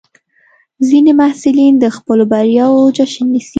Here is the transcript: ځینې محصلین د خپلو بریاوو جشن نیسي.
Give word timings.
ځینې 0.87 1.11
محصلین 1.19 1.73
د 1.79 1.85
خپلو 1.95 2.23
بریاوو 2.31 2.93
جشن 2.97 3.25
نیسي. 3.33 3.49